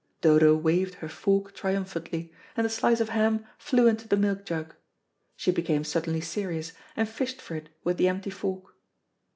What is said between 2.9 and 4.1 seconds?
of ham flew into